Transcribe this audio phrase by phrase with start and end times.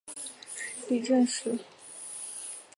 [0.89, 1.67] 李振石是韩国导演。